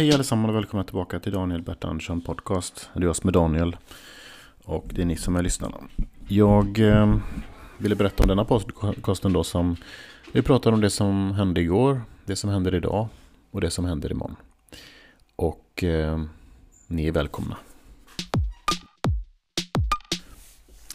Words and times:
hej 0.00 0.12
allesammans 0.12 0.48
och 0.48 0.56
välkomna 0.56 0.84
tillbaka 0.84 1.20
till 1.20 1.32
Daniel 1.32 1.62
Bert 1.62 1.84
Andersson 1.84 2.20
podcast. 2.20 2.90
Det 2.94 3.00
är 3.00 3.04
jag 3.04 3.16
som 3.16 3.28
är 3.28 3.32
Daniel 3.32 3.76
och 4.64 4.86
det 4.94 5.02
är 5.02 5.06
ni 5.06 5.16
som 5.16 5.36
är 5.36 5.42
lyssnarna. 5.42 5.76
Jag 6.28 6.78
eh, 6.78 7.16
ville 7.78 7.96
berätta 7.96 8.22
om 8.22 8.28
denna 8.28 8.44
podcasten 8.44 9.32
då 9.32 9.44
som 9.44 9.76
vi 10.32 10.42
pratar 10.42 10.72
om 10.72 10.80
det 10.80 10.90
som 10.90 11.32
hände 11.32 11.60
igår, 11.60 12.02
det 12.24 12.36
som 12.36 12.50
händer 12.50 12.74
idag 12.74 13.08
och 13.50 13.60
det 13.60 13.70
som 13.70 13.84
händer 13.84 14.12
imorgon. 14.12 14.36
Och 15.36 15.84
eh, 15.84 16.22
ni 16.86 17.06
är 17.06 17.12
välkomna. 17.12 17.56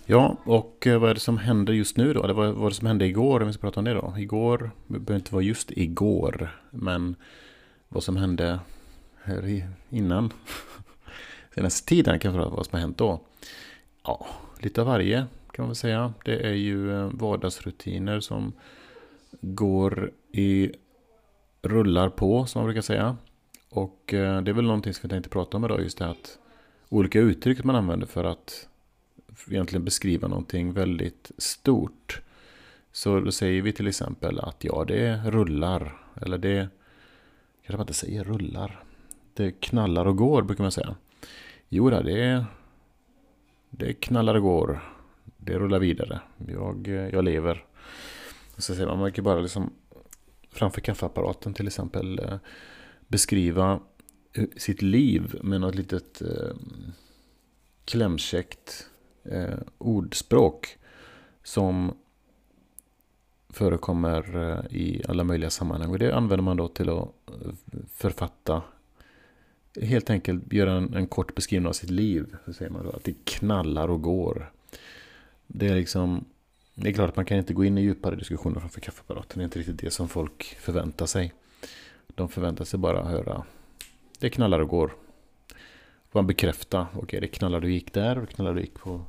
Ja, 0.06 0.38
och 0.44 0.88
eh, 0.88 1.00
vad 1.00 1.10
är 1.10 1.14
det 1.14 1.20
som 1.20 1.38
händer 1.38 1.74
just 1.74 1.98
nu 1.98 2.14
då? 2.14 2.24
Eller 2.24 2.34
vad 2.34 2.54
var 2.54 2.70
det 2.70 2.76
som 2.76 2.88
hände 2.88 3.06
igår? 3.06 3.42
Om 3.42 3.48
vi 3.48 3.54
ska 3.54 3.62
prata 3.62 3.80
om 3.80 3.86
det 3.86 3.94
då. 3.94 4.14
Igår, 4.18 4.72
det 4.88 5.00
behöver 5.00 5.16
inte 5.16 5.34
vara 5.34 5.44
just 5.44 5.72
igår, 5.72 6.50
men 6.72 7.16
vad 7.90 8.04
som 8.04 8.18
hände 8.18 8.60
här 9.26 9.68
innan. 9.90 10.34
Senaste 11.56 11.88
tiden 11.88 12.20
kan 12.20 12.36
jag 12.36 12.50
vad 12.50 12.66
som 12.66 12.74
har 12.76 12.80
hänt 12.80 12.98
då. 12.98 13.20
Ja, 14.04 14.28
lite 14.60 14.82
av 14.82 14.88
varje 14.88 15.26
kan 15.52 15.64
man 15.64 15.70
väl 15.70 15.76
säga. 15.76 16.14
Det 16.26 16.48
är 16.48 16.54
ju 16.54 16.94
eh, 16.94 17.10
vardagsrutiner 17.14 18.20
som 18.20 18.54
går 19.42 20.12
i 20.32 20.72
rullar 21.62 22.10
på, 22.10 22.46
som 22.46 22.60
man 22.60 22.66
brukar 22.66 22.82
säga. 22.82 23.18
Och 23.70 24.14
eh, 24.14 24.42
det 24.42 24.52
är 24.52 24.54
väl 24.54 24.66
någonting 24.66 24.94
som 24.94 25.00
vi 25.04 25.10
tänkte 25.10 25.30
prata 25.30 25.58
om 25.58 25.66
idag, 25.66 25.82
just 25.82 25.98
det 25.98 26.10
att 26.10 26.40
olika 26.90 27.20
uttryck 27.20 27.64
man 27.64 27.76
använder 27.76 28.08
för 28.08 28.24
att 28.24 28.68
egentligen 29.50 29.86
beskriva 29.86 30.28
någonting 30.28 30.74
väldigt 30.74 31.32
stort. 31.38 32.22
Så 32.92 33.20
då 33.20 33.32
säger 33.32 33.62
vi 33.62 33.74
till 33.74 33.88
exempel 33.88 34.40
att 34.40 34.64
ja, 34.64 34.86
det 34.88 35.22
rullar. 35.26 36.02
Eller 36.22 36.38
det 36.38 36.70
kanske 37.62 37.78
man 37.78 37.84
inte 37.84 37.94
säger 37.94 38.24
rullar. 38.24 38.85
Det 39.38 39.52
knallar 39.52 40.06
och 40.06 40.18
går 40.18 40.42
brukar 40.42 40.64
man 40.64 40.72
säga. 40.72 40.96
Jo, 41.70 41.90
det, 41.90 42.46
det 43.70 43.94
knallar 43.94 44.36
och 44.36 44.42
går. 44.42 44.80
Det 45.38 45.60
rullar 45.60 45.80
vidare. 45.80 46.22
Jag, 46.48 46.88
jag 46.88 47.24
lever. 47.24 47.66
Så 48.58 48.76
säger 48.76 48.88
man, 48.88 49.00
man 49.00 49.12
kan 49.12 49.24
bara 49.24 49.40
liksom 49.40 49.74
framför 50.52 50.82
kaffeapparaten 50.82 51.54
till 51.54 51.68
exempel 51.68 52.20
eh, 52.20 52.38
beskriva 53.08 53.80
eh, 54.34 54.46
sitt 54.58 54.82
liv 54.82 55.40
med 55.44 55.62
något 55.62 55.76
litet 55.76 56.22
eh, 56.22 56.56
klämkäckt 57.86 58.90
eh, 59.24 59.60
ordspråk 59.78 60.78
som 61.44 61.98
förekommer 63.50 64.36
eh, 64.36 64.78
i 64.78 65.04
alla 65.08 65.24
möjliga 65.24 65.50
sammanhang. 65.50 65.92
Och 65.92 66.00
det 66.00 66.16
använder 66.16 66.44
man 66.44 66.58
då 66.58 66.68
till 66.68 66.90
att 66.90 67.10
författa 67.90 68.62
helt 69.82 70.10
enkelt 70.10 70.54
göra 70.54 70.74
en, 70.74 70.94
en, 70.94 71.08
kort 71.08 71.36
beskrivning 71.36 71.68
av 71.68 71.74
sitt 71.74 71.90
liv. 71.90 72.36
Så 72.46 72.54
säger 72.54 72.72
man 72.72 72.84
då 72.84 72.90
att 72.90 73.04
det 73.04 73.26
knallar 73.26 73.88
och 73.88 74.02
går. 74.02 74.52
Det 75.48 75.68
är 75.68 75.76
liksom 75.76 76.26
det 76.76 76.90
är 76.90 76.94
klart 76.94 77.10
att 77.10 77.16
man 77.16 77.26
kan 77.26 77.38
inte 77.38 77.54
gå 77.54 77.66
in 77.66 77.78
i 77.78 77.82
djupare 77.82 78.16
diskussioner 78.16 78.60
framför 78.60 78.82
kaffeapparaten. 78.82 79.40
Det 79.40 79.42
är 79.42 79.44
inte 79.44 79.60
riktigt 79.60 79.80
det 79.80 79.92
som 79.92 80.08
folk 80.08 80.44
förväntar 80.60 81.06
sig. 81.06 81.34
De 82.08 82.30
förväntar 82.30 82.66
sig 82.66 82.80
bara 82.80 83.04
höra 83.04 83.46
det 84.20 84.30
knallar 84.30 84.60
och 84.60 84.70
går. 84.70 84.92
Man 86.12 86.28
bekräfta, 86.28 86.88
okej 86.92 87.04
okay, 87.04 87.20
det 87.20 87.28
knallade 87.28 87.66
och 87.66 87.72
gick 87.72 87.94
där, 87.94 88.16
och 88.16 88.26
det 88.26 88.34
knallade 88.34 88.56
och 88.56 88.62
gick 88.62 88.74
på, 88.74 89.06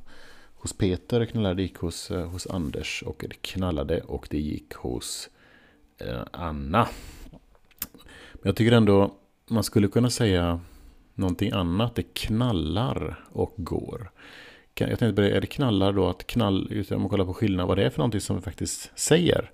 hos 0.55 0.73
Peter, 0.73 1.19
det 1.19 1.25
knallade 1.25 1.53
och 1.53 1.61
gick 1.61 1.77
hos, 1.77 2.11
eh, 2.11 2.29
hos 2.29 2.47
Anders 2.47 3.03
och 3.03 3.25
det 3.29 3.41
knallade 3.41 4.01
och 4.01 4.27
det 4.29 4.39
gick 4.39 4.73
hos 4.73 5.29
eh, 5.97 6.21
Anna. 6.31 6.87
Men 8.33 8.41
jag 8.41 8.55
tycker 8.55 8.71
ändå 8.71 9.15
man 9.49 9.63
skulle 9.63 9.87
kunna 9.87 10.09
säga 10.09 10.59
någonting 11.13 11.51
annat. 11.51 11.95
Det 11.95 12.13
knallar 12.13 13.25
och 13.31 13.53
går. 13.57 14.11
Jag 14.73 14.99
tänkte 14.99 15.13
på 15.13 15.21
det, 15.21 15.31
är 15.31 15.41
det 15.41 15.47
knallar 15.47 15.93
då 15.93 16.09
att 16.09 16.27
knall, 16.27 16.85
om 16.91 17.01
man 17.01 17.09
kollar 17.09 17.25
på 17.25 17.33
skillnad, 17.33 17.67
vad 17.67 17.77
det 17.77 17.85
är 17.85 17.89
för 17.89 17.97
någonting 17.97 18.21
som 18.21 18.35
vi 18.35 18.41
faktiskt 18.41 18.91
säger. 18.95 19.51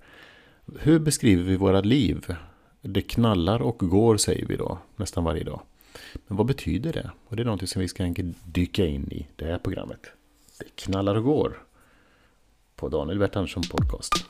Hur 0.78 0.98
beskriver 0.98 1.42
vi 1.42 1.56
våra 1.56 1.80
liv? 1.80 2.36
Det 2.80 3.02
knallar 3.02 3.62
och 3.62 3.78
går 3.78 4.16
säger 4.16 4.46
vi 4.46 4.56
då, 4.56 4.78
nästan 4.96 5.24
varje 5.24 5.44
dag. 5.44 5.60
Men 6.26 6.36
vad 6.36 6.46
betyder 6.46 6.92
det? 6.92 7.10
Och 7.28 7.36
det 7.36 7.42
är 7.42 7.44
någonting 7.44 7.68
som 7.68 7.82
vi 7.82 7.88
ska 7.88 8.14
dyka 8.44 8.86
in 8.86 9.12
i 9.12 9.26
det 9.36 9.44
här 9.44 9.58
programmet. 9.58 10.00
Det 10.58 10.76
knallar 10.76 11.14
och 11.14 11.24
går. 11.24 11.62
På 12.76 12.88
Daniel 12.88 13.18
Bert 13.18 13.36
Andersson 13.36 13.62
Podcast. 13.70 14.26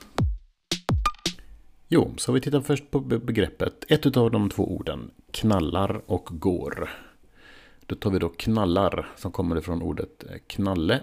Jo, 1.96 2.14
så 2.16 2.32
vi 2.32 2.40
tittar 2.40 2.60
först 2.60 2.90
på 2.90 3.00
begreppet. 3.00 3.84
Ett 3.88 4.16
av 4.16 4.30
de 4.30 4.50
två 4.50 4.76
orden, 4.76 5.10
knallar 5.30 6.02
och 6.06 6.28
går. 6.32 6.90
Då 7.86 7.94
tar 7.94 8.10
vi 8.10 8.18
då 8.18 8.28
knallar 8.28 9.12
som 9.16 9.32
kommer 9.32 9.58
ifrån 9.58 9.82
ordet 9.82 10.24
eh, 10.30 10.36
knalle. 10.46 11.00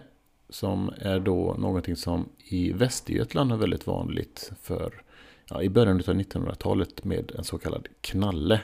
Som 0.49 0.93
är 0.97 1.19
då 1.19 1.55
någonting 1.59 1.95
som 1.95 2.29
i 2.37 2.71
Västergötland 2.73 3.51
är 3.51 3.55
väldigt 3.55 3.87
vanligt 3.87 4.51
för 4.61 5.01
ja, 5.49 5.61
i 5.61 5.69
början 5.69 5.95
av 5.95 6.03
1900-talet 6.03 7.03
med 7.03 7.31
en 7.37 7.43
så 7.43 7.57
kallad 7.57 7.87
knalle. 8.01 8.61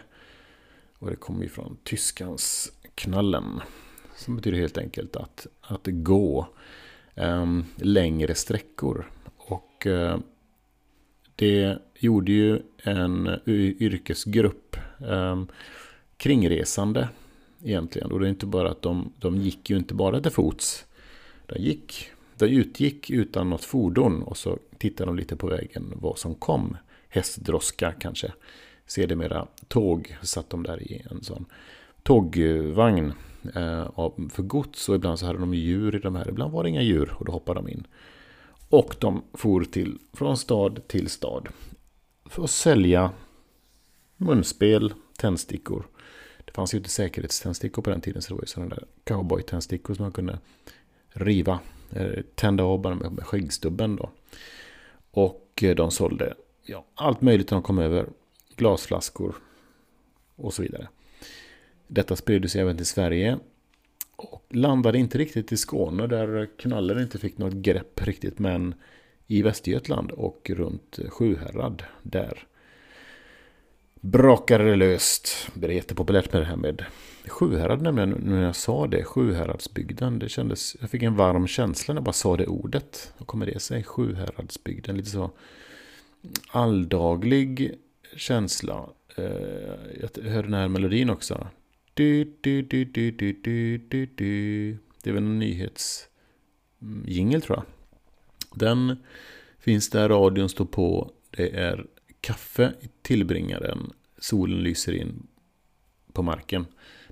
Och 0.99 1.09
det 1.09 1.15
kommer 1.15 1.43
ju 1.43 1.49
från 1.49 1.77
tyskans 1.83 2.71
knallen. 2.95 3.61
Som 4.15 4.35
betyder 4.35 4.57
helt 4.57 4.77
enkelt 4.77 5.15
att, 5.15 5.47
att 5.61 5.87
gå 5.87 6.47
eh, 7.15 7.45
längre 7.75 8.35
sträckor. 8.35 9.11
Och 9.37 9.87
eh, 9.87 10.19
det 11.37 11.77
gjorde 11.99 12.31
ju 12.31 12.59
en 12.83 13.39
yrkesgrupp 13.47 14.77
eh, 14.99 15.43
kringresande 16.17 17.09
egentligen. 17.63 18.11
Och 18.11 18.19
det 18.19 18.27
är 18.27 18.29
inte 18.29 18.45
bara 18.45 18.71
att 18.71 18.81
de, 18.81 19.13
de 19.19 19.37
gick 19.37 19.69
ju 19.69 19.77
inte 19.77 19.93
bara 19.93 20.21
till 20.21 20.31
fots. 20.31 20.85
De 21.45 21.59
gick, 21.59 22.09
de 22.37 22.45
utgick 22.45 23.09
utan 23.09 23.49
något 23.49 23.63
fordon 23.63 24.23
och 24.23 24.37
så 24.37 24.59
tittade 24.77 25.09
de 25.09 25.15
lite 25.15 25.35
på 25.35 25.47
vägen 25.47 25.93
vad 25.95 26.17
som 26.17 26.35
kom. 26.35 26.77
Hästdroska 27.09 27.91
kanske. 27.91 28.33
Sedermera 28.85 29.47
tåg 29.67 30.17
satt 30.21 30.49
de 30.49 30.63
där 30.63 30.91
i 30.91 31.05
en 31.11 31.23
sån 31.23 31.45
tågvagn 32.03 33.13
eh, 33.55 33.89
för 34.29 34.41
gods. 34.41 34.89
Och 34.89 34.95
ibland 34.95 35.19
så 35.19 35.25
hade 35.25 35.39
de 35.39 35.53
djur 35.53 35.95
i 35.95 35.99
de 35.99 36.15
här. 36.15 36.29
Ibland 36.29 36.51
var 36.51 36.63
det 36.63 36.69
inga 36.69 36.81
djur 36.81 37.13
och 37.19 37.25
då 37.25 37.31
hoppade 37.31 37.59
de 37.59 37.69
in. 37.69 37.87
Och 38.69 38.95
de 38.99 39.23
for 39.33 39.63
till, 39.63 39.97
från 40.13 40.37
stad 40.37 40.87
till 40.87 41.09
stad. 41.09 41.47
För 42.25 42.43
att 42.43 42.49
sälja 42.49 43.11
munspel, 44.17 44.93
tändstickor 45.17 45.87
det 46.47 46.53
fanns 46.53 46.73
ju 46.73 46.77
inte 46.77 46.89
säkerhetständstickor 46.89 47.81
på 47.81 47.89
den 47.89 48.01
tiden 48.01 48.21
så 48.21 48.29
det 48.29 48.35
var 48.35 48.43
ju 48.43 48.47
sådana 48.47 48.75
där 48.75 48.85
cowboy-tändstickor 49.03 49.93
som 49.93 50.03
man 50.03 50.11
kunde 50.11 50.39
riva, 51.09 51.59
tända 52.35 52.63
av 52.63 52.81
bara 52.81 52.95
med 52.95 53.25
skäggstubben 53.25 53.95
då. 53.95 54.11
Och 55.11 55.63
eh, 55.63 55.75
de 55.75 55.91
sålde 55.91 56.33
ja, 56.63 56.85
allt 56.95 57.21
möjligt 57.21 57.47
de 57.47 57.61
kom 57.61 57.79
över. 57.79 58.09
Glasflaskor 58.55 59.35
och 60.35 60.53
så 60.53 60.61
vidare. 60.61 60.87
Detta 61.87 62.15
spred 62.15 62.51
sig 62.51 62.61
även 62.61 62.77
till 62.77 62.85
Sverige. 62.85 63.39
Och 64.17 64.45
landade 64.49 64.97
inte 64.97 65.17
riktigt 65.17 65.51
i 65.51 65.57
Skåne 65.57 66.07
där 66.07 66.49
knallen 66.57 66.99
inte 66.99 67.19
fick 67.19 67.37
något 67.37 67.53
grepp 67.53 68.01
riktigt. 68.07 68.39
Men 68.39 68.75
i 69.27 69.41
Västergötland 69.41 70.11
och 70.11 70.49
runt 70.53 70.99
Sjuhärad 71.09 71.83
där 72.03 72.47
brakade 74.01 74.63
det 74.69 74.75
löst. 74.75 75.49
Det 75.53 75.67
är 75.67 75.71
jättepopulärt 75.71 76.33
med 76.33 76.41
det 76.41 76.45
här 76.45 76.55
med 76.55 76.85
Sjuhärad 77.27 77.81
nämligen, 77.81 78.09
Nu 78.09 78.31
när 78.31 78.43
jag 78.43 78.55
sa 78.55 78.87
det, 78.87 79.03
Sjuhäradsbygden. 79.03 80.19
Det 80.19 80.29
kändes, 80.29 80.75
jag 80.81 80.89
fick 80.89 81.03
en 81.03 81.15
varm 81.15 81.47
känsla 81.47 81.93
när 81.93 81.99
jag 81.99 82.05
bara 82.05 82.13
sa 82.13 82.37
det 82.37 82.47
ordet. 82.47 83.13
Vad 83.17 83.27
kommer 83.27 83.45
det 83.45 83.59
sig? 83.59 83.83
Sjuhäradsbygden, 83.83 84.97
lite 84.97 85.09
så 85.09 85.31
alldaglig 86.51 87.73
känsla. 88.15 88.89
Eh, 89.15 89.25
jag 90.01 90.23
hörde 90.23 90.47
den 90.47 90.53
här 90.53 90.67
melodin 90.67 91.09
också. 91.09 91.47
Du, 91.97 92.23
du, 92.41 92.61
du, 92.61 92.85
du, 92.85 93.11
du, 93.11 93.33
du, 93.33 93.77
du, 93.77 94.05
du. 94.05 94.77
Det 95.03 95.09
är 95.09 95.13
väl 95.13 95.23
en 95.23 95.39
nyhetsjingel 95.39 97.41
tror 97.41 97.57
jag. 97.57 97.63
Den 98.59 98.97
finns 99.59 99.89
där 99.89 100.09
radion 100.09 100.49
står 100.49 100.65
på. 100.65 101.11
Det 101.29 101.55
är 101.55 101.85
kaffe 102.21 102.73
i 102.81 102.89
tillbringaren. 103.01 103.93
Solen 104.17 104.59
lyser 104.59 104.93
in 104.93 105.27
på 106.13 106.23
marken. 106.23 106.65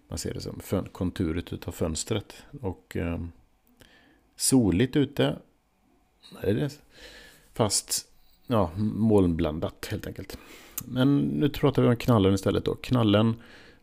Man 0.08 0.18
ser 0.18 0.34
det 0.34 0.42
som 0.42 0.62
konturet 0.92 1.54
utav 1.54 1.72
fönstret. 1.72 2.44
Och 2.62 2.96
eh, 2.96 3.22
soligt 4.36 4.96
ute. 4.96 5.40
Nej, 6.44 6.54
det. 6.54 6.80
Fast 7.54 8.08
ja, 8.48 8.72
molnblandat 8.78 9.88
helt 9.92 10.08
enkelt. 10.08 10.38
Men 10.86 11.20
nu 11.20 11.50
pratar 11.50 11.82
vi 11.82 11.88
om 11.88 11.98
knallen 11.98 12.34
istället 12.34 12.66
då. 12.66 12.76
Knallen 12.76 13.36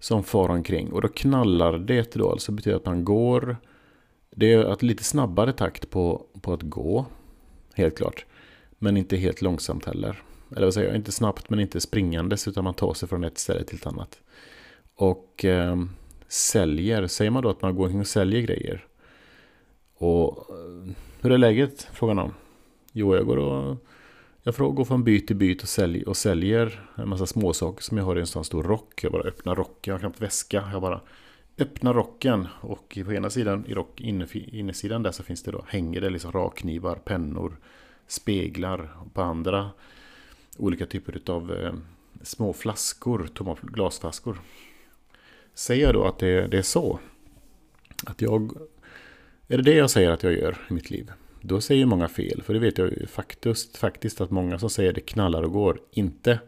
som 0.02 0.22
far 0.22 0.48
omkring. 0.48 0.92
Och 0.92 1.02
då 1.02 1.08
knallar 1.08 1.78
det 1.78 2.14
då 2.14 2.30
alltså 2.30 2.52
betyder 2.52 2.76
att 2.76 2.86
man 2.86 3.04
går. 3.04 3.56
Det 4.30 4.52
är 4.52 4.64
att 4.64 4.82
lite 4.82 5.04
snabbare 5.04 5.52
takt 5.52 5.90
på, 5.90 6.26
på 6.40 6.52
att 6.52 6.62
gå. 6.62 7.06
Helt 7.74 7.96
klart. 7.96 8.26
Men 8.78 8.96
inte 8.96 9.16
helt 9.16 9.42
långsamt 9.42 9.84
heller 9.84 10.22
eller 10.56 10.66
vad 10.66 10.74
säger 10.74 10.88
jag, 10.88 10.96
inte 10.96 11.12
snabbt 11.12 11.50
men 11.50 11.60
inte 11.60 11.80
springandes 11.80 12.48
utan 12.48 12.64
man 12.64 12.74
tar 12.74 12.94
sig 12.94 13.08
från 13.08 13.24
ett 13.24 13.38
ställe 13.38 13.64
till 13.64 13.76
ett 13.76 13.86
annat. 13.86 14.20
Och 14.94 15.44
eh, 15.44 15.76
säljer, 16.28 17.06
säger 17.06 17.30
man 17.30 17.42
då 17.42 17.50
att 17.50 17.62
man 17.62 17.74
går 17.74 17.84
omkring 17.84 18.00
och 18.00 18.06
säljer 18.06 18.40
grejer? 18.40 18.86
Och 19.94 20.50
eh, 20.50 20.92
hur 21.20 21.32
är 21.32 21.38
läget? 21.38 21.88
Frågar 21.92 22.14
någon. 22.14 22.34
Jo, 22.92 23.16
jag 23.16 23.26
går 23.26 23.36
och 23.36 23.76
jag 24.42 24.54
går 24.54 24.84
från 24.84 25.04
by 25.04 25.20
till 25.20 25.36
by 25.36 25.54
och, 25.54 25.68
sälj, 25.68 26.04
och 26.04 26.16
säljer 26.16 26.90
en 26.94 27.08
massa 27.08 27.26
småsaker 27.26 27.82
som 27.82 27.98
jag 27.98 28.04
har 28.04 28.16
i 28.16 28.20
en 28.20 28.26
sån 28.26 28.44
stor 28.44 28.62
rock. 28.62 29.04
Jag 29.04 29.12
bara 29.12 29.22
öppnar 29.22 29.54
rocken, 29.54 29.90
jag 29.90 29.94
har 29.94 29.98
knappt 29.98 30.20
väska. 30.20 30.68
Jag 30.72 30.82
bara 30.82 31.00
öppnar 31.58 31.94
rocken 31.94 32.48
och 32.60 32.98
på 33.04 33.12
ena 33.12 33.30
sidan 33.30 33.66
i 33.66 33.74
rock, 33.74 34.00
innersidan 34.00 35.02
där 35.02 35.10
så 35.10 35.22
finns 35.22 35.42
det 35.42 35.50
då, 35.50 35.64
hänger 35.68 36.00
det 36.00 36.10
liksom 36.10 36.32
rakknivar, 36.32 36.96
pennor, 36.96 37.56
speglar. 38.06 38.96
Och 39.00 39.14
på 39.14 39.22
andra 39.22 39.70
olika 40.56 40.86
typer 40.86 41.20
av 41.30 41.52
eh, 41.52 41.74
små 42.22 42.52
flaskor, 42.52 43.28
tomma 43.34 43.56
glasflaskor. 43.62 44.40
Säger 45.54 45.84
jag 45.84 45.94
då 45.94 46.04
att 46.04 46.18
det, 46.18 46.46
det 46.46 46.58
är 46.58 46.62
så? 46.62 46.98
Att 48.06 48.20
jag... 48.20 48.52
Är 49.48 49.56
det 49.56 49.62
det 49.62 49.74
jag 49.74 49.90
säger 49.90 50.10
att 50.10 50.22
jag 50.22 50.32
gör 50.32 50.58
i 50.70 50.72
mitt 50.72 50.90
liv? 50.90 51.12
Då 51.44 51.60
säger 51.60 51.86
många 51.86 52.08
fel, 52.08 52.42
för 52.42 52.54
det 52.54 52.60
vet 52.60 52.78
jag 52.78 52.88
ju 52.88 53.06
faktiskt, 53.06 53.76
faktiskt 53.76 54.20
att 54.20 54.30
många 54.30 54.58
som 54.58 54.70
säger 54.70 54.92
det 54.92 55.00
knallar 55.00 55.42
och 55.42 55.52
går 55.52 55.80
inte 55.90 56.38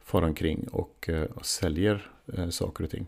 far 0.00 0.22
omkring 0.22 0.68
och, 0.68 1.08
eh, 1.08 1.22
och 1.22 1.46
säljer 1.46 2.10
eh, 2.32 2.48
saker 2.48 2.84
och 2.84 2.90
ting. 2.90 3.06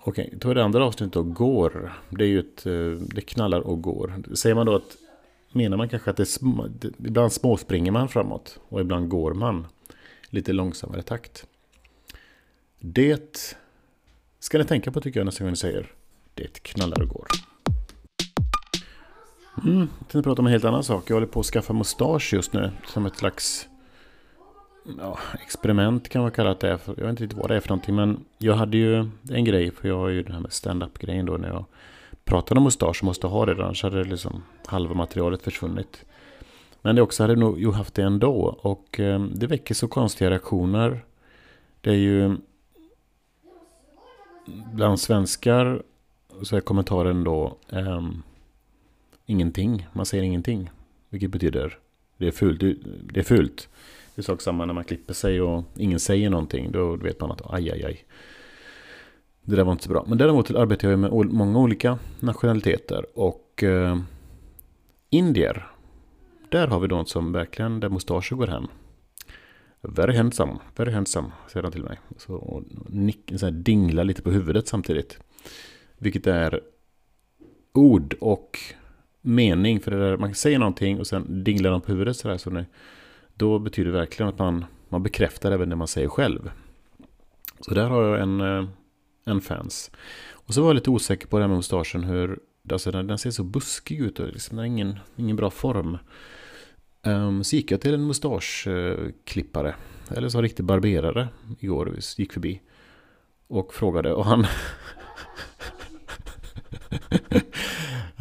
Okej, 0.00 0.26
okay, 0.26 0.38
då 0.38 0.54
det 0.54 0.64
andra 0.64 0.84
avsnittet 0.84 1.12
då, 1.12 1.22
går. 1.22 1.92
Det 2.10 2.24
är 2.24 2.28
ju 2.28 2.40
ett, 2.40 2.66
eh, 2.66 3.06
det 3.14 3.20
knallar 3.20 3.60
och 3.60 3.82
går. 3.82 4.22
Säger 4.34 4.54
man 4.54 4.66
då 4.66 4.74
att, 4.74 4.96
menar 5.52 5.76
man 5.76 5.88
kanske 5.88 6.10
att 6.10 6.16
det, 6.16 6.26
sm, 6.26 6.60
det 6.80 6.88
ibland 6.98 7.32
småspringer 7.32 7.92
man 7.92 8.08
framåt 8.08 8.58
och 8.68 8.80
ibland 8.80 9.08
går 9.08 9.34
man 9.34 9.66
lite 10.24 10.52
långsammare 10.52 11.02
takt. 11.02 11.46
Det 12.78 13.54
ska 14.40 14.58
ni 14.58 14.64
tänka 14.64 14.92
på 14.92 15.00
tycker 15.00 15.20
jag 15.20 15.24
nästa 15.24 15.44
gång 15.44 15.50
ni 15.50 15.56
säger 15.56 15.92
det 16.34 16.62
knallar 16.62 17.02
och 17.02 17.08
går. 17.08 17.26
Mm, 19.58 19.78
jag 19.78 20.08
tänkte 20.08 20.22
prata 20.22 20.42
om 20.42 20.46
en 20.46 20.52
helt 20.52 20.64
annan 20.64 20.84
sak. 20.84 21.10
Jag 21.10 21.16
håller 21.16 21.26
på 21.26 21.40
att 21.40 21.46
skaffa 21.46 21.72
mustasch 21.72 22.34
just 22.34 22.52
nu. 22.52 22.70
Som 22.86 23.06
ett 23.06 23.16
slags 23.16 23.68
ja, 24.98 25.18
experiment 25.44 26.08
kan 26.08 26.22
man 26.22 26.30
kalla 26.30 26.54
det 26.54 26.78
för. 26.78 26.94
Jag 26.96 27.02
vet 27.02 27.10
inte 27.10 27.22
riktigt 27.22 27.38
vad 27.38 27.50
det 27.50 27.56
är 27.56 27.60
för 27.60 27.68
någonting. 27.68 27.94
Men 27.94 28.24
jag 28.38 28.54
hade 28.54 28.76
ju 28.76 29.10
en 29.30 29.44
grej. 29.44 29.70
För 29.70 29.88
jag 29.88 29.98
har 29.98 30.08
ju 30.08 30.22
den 30.22 30.32
här 30.32 30.40
med 30.40 30.52
stand-up 30.52 30.98
grejen 30.98 31.26
då. 31.26 31.36
När 31.36 31.48
jag 31.48 31.64
pratade 32.24 32.58
om 32.58 32.64
mustasch 32.64 32.98
och 33.00 33.04
måste 33.04 33.26
ha 33.26 33.46
det. 33.46 33.64
Annars 33.64 33.82
hade 33.82 34.04
liksom 34.04 34.42
halva 34.66 34.94
materialet 34.94 35.42
försvunnit. 35.42 36.04
Men 36.82 36.96
det 36.96 37.02
också 37.02 37.22
hade 37.22 37.36
nog 37.36 37.60
ju 37.60 37.72
haft 37.72 37.94
det 37.94 38.02
ändå. 38.02 38.58
Och 38.62 39.00
eh, 39.00 39.20
det 39.20 39.46
väcker 39.46 39.74
så 39.74 39.88
konstiga 39.88 40.30
reaktioner. 40.30 41.04
Det 41.80 41.90
är 41.90 41.94
ju... 41.94 42.36
Bland 44.72 45.00
svenskar 45.00 45.82
så 46.42 46.56
är 46.56 46.60
kommentaren 46.60 47.24
då... 47.24 47.56
Eh, 47.68 48.02
ingenting. 49.26 49.86
Man 49.92 50.06
säger 50.06 50.24
ingenting. 50.24 50.70
Vilket 51.08 51.30
betyder 51.30 51.78
det 52.22 52.26
är 52.26 52.32
fult. 52.32 52.60
Det 53.12 53.20
är 53.20 53.24
fult. 53.24 53.68
Det 54.14 54.20
är 54.20 54.22
sak 54.22 54.40
samma 54.40 54.64
när 54.64 54.74
man 54.74 54.84
klipper 54.84 55.14
sig 55.14 55.40
och 55.40 55.64
ingen 55.76 56.00
säger 56.00 56.30
någonting. 56.30 56.72
Då 56.72 56.96
vet 56.96 57.20
man 57.20 57.30
att 57.30 57.54
aj, 57.54 57.70
aj, 57.70 57.84
aj. 57.84 58.04
Det 59.42 59.56
där 59.56 59.64
var 59.64 59.72
inte 59.72 59.84
så 59.84 59.90
bra. 59.90 60.04
Men 60.08 60.18
däremot 60.18 60.50
arbetar 60.50 60.90
jag 60.90 60.98
med 60.98 61.12
många 61.12 61.58
olika 61.58 61.98
nationaliteter. 62.20 63.06
Och 63.14 63.62
eh, 63.62 63.98
indier. 65.10 65.66
Där 66.48 66.66
har 66.66 66.80
vi 66.80 66.88
något 66.88 67.08
som 67.08 67.32
verkligen, 67.32 67.80
där 67.80 67.88
mustascher 67.88 68.36
går 68.36 68.46
hem. 68.46 68.66
Very 69.80 70.16
handsome, 70.16 70.58
very 70.76 70.92
handsome, 70.92 71.30
säger 71.52 71.62
han 71.62 71.72
till 71.72 71.84
mig. 71.84 71.98
Så, 72.16 72.34
och 72.34 72.62
nick, 72.88 73.32
så 73.36 73.46
här, 73.46 73.52
dinglar 73.52 74.04
lite 74.04 74.22
på 74.22 74.30
huvudet 74.30 74.68
samtidigt. 74.68 75.18
Vilket 75.98 76.26
är 76.26 76.60
ord 77.72 78.14
och 78.20 78.58
mening. 79.22 79.80
För 79.80 79.90
det 79.90 79.98
där, 79.98 80.16
man 80.16 80.34
säger 80.34 80.58
någonting 80.58 81.00
och 81.00 81.06
sen 81.06 81.44
dinglar 81.44 81.70
de 81.70 81.80
på 81.80 81.92
huvudet 81.92 82.16
sådär. 82.16 82.38
Så 82.38 82.64
då 83.34 83.58
betyder 83.58 83.92
det 83.92 83.98
verkligen 83.98 84.28
att 84.28 84.38
man, 84.38 84.64
man 84.88 85.02
bekräftar 85.02 85.52
även 85.52 85.68
det 85.68 85.76
man 85.76 85.88
säger 85.88 86.08
själv. 86.08 86.50
Så 87.60 87.74
där 87.74 87.88
har 87.88 88.02
jag 88.02 88.20
en, 88.20 88.40
eh, 88.40 88.68
en 89.24 89.40
fans. 89.40 89.90
Och 90.32 90.54
så 90.54 90.60
var 90.60 90.68
jag 90.68 90.74
lite 90.74 90.90
osäker 90.90 91.26
på 91.26 91.38
det 91.38 91.42
här 91.42 91.48
med 91.48 91.56
mustaschen. 91.56 92.04
Hur, 92.04 92.38
alltså 92.70 92.90
den, 92.90 93.06
den 93.06 93.18
ser 93.18 93.30
så 93.30 93.44
buskig 93.44 94.00
ut 94.00 94.20
och 94.20 94.28
liksom, 94.28 94.56
den 94.56 94.58
har 94.58 94.66
ingen, 94.66 94.98
ingen 95.16 95.36
bra 95.36 95.50
form. 95.50 95.98
Um, 97.02 97.44
så 97.44 97.56
gick 97.56 97.70
jag 97.70 97.80
till 97.80 97.94
en 97.94 98.06
mustaschklippare. 98.06 99.74
Eller 100.10 100.28
så 100.28 100.38
en 100.38 100.42
riktig 100.42 100.64
barberare 100.64 101.28
igår. 101.58 101.96
Gick 102.16 102.32
förbi. 102.32 102.60
Och 103.46 103.74
frågade. 103.74 104.12
Och 104.12 104.24
han... 104.24 104.46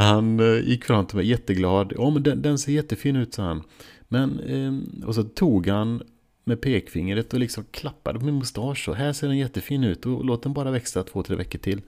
Han 0.02 0.40
eh, 0.40 0.70
gick 0.70 0.86
fram 0.86 1.06
till 1.06 1.18
mig 1.18 1.28
jätteglad. 1.28 1.94
Ja, 1.98 2.10
men 2.10 2.24
den, 2.24 2.42
den 2.42 2.58
ser 2.58 2.72
jättefin 2.72 3.16
ut, 3.16 3.34
sa 3.34 3.44
han. 3.44 3.64
Men, 4.08 4.40
eh, 4.40 5.06
och 5.08 5.16
så 5.16 5.24
tog 5.24 5.68
han 5.68 6.04
med 6.44 6.62
pekfingret 6.62 7.34
och 7.34 7.40
liksom 7.40 7.66
klappade 7.72 8.20
på 8.20 8.26
min 8.26 8.38
mustasch. 8.38 8.90
Och 8.90 8.96
här 8.96 9.14
ser 9.14 9.28
den 9.28 9.38
jättefin 9.38 9.84
ut. 9.84 10.06
Och 10.06 10.26
låt 10.26 10.44
den 10.44 10.54
bara 10.54 10.72
växa 10.72 11.04
två, 11.04 11.24
tre 11.24 11.36
veckor 11.36 11.60
till. 11.60 11.82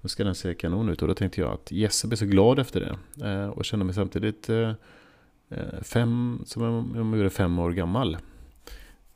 Då 0.00 0.08
ska 0.08 0.24
den 0.24 0.34
se 0.34 0.54
kanon 0.54 0.88
ut. 0.88 1.02
Och 1.02 1.08
då 1.08 1.14
tänkte 1.14 1.40
jag 1.40 1.52
att 1.52 1.72
yes, 1.72 2.04
jag 2.04 2.08
blev 2.08 2.16
så 2.16 2.26
glad 2.26 2.58
efter 2.58 2.80
det. 2.80 3.28
Eh, 3.28 3.48
och 3.48 3.64
kände 3.64 3.84
mig 3.84 3.94
samtidigt 3.94 4.48
eh, 4.48 4.72
eh, 5.48 5.82
fem, 5.82 6.42
som 6.46 6.62
om 6.62 6.92
jag 6.94 7.04
vore 7.04 7.30
fem 7.30 7.58
år 7.58 7.70
gammal. 7.70 8.16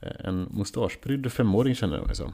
Eh, 0.01 0.13
en 0.25 0.49
mustaschprydd 0.51 1.33
femåring 1.33 1.75
kände 1.75 1.97
jag 1.97 2.07
mig 2.07 2.17
som. 2.17 2.33